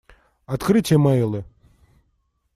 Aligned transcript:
Открыть 0.47 0.91
имейлы. 0.91 1.45